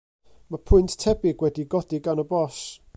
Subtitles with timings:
[0.53, 2.65] Mae pwynt tebyg wedi'i godi gan y bòs.